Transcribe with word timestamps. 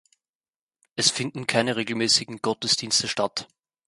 Es 0.95 1.11
finden 1.11 1.45
keine 1.45 1.75
regelmäßigen 1.75 2.39
Gottesdienste 2.41 3.07
statt. 3.07 3.47